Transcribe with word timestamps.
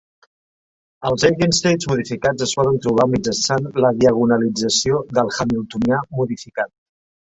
Els 1.09 1.25
eigenstates 1.27 1.87
modificats 1.91 2.47
es 2.47 2.55
poden 2.61 2.79
trobar 2.85 3.07
mitjançant 3.11 3.69
la 3.85 3.93
diagonalització 3.99 5.03
del 5.19 5.31
hamiltonià 5.37 6.01
modificat. 6.23 6.75